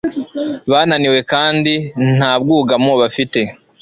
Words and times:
Bananiwe 0.71 1.19
kandi 1.31 1.73
nta 2.15 2.31
bwugamo 2.41 2.91
bafite, 3.01 3.39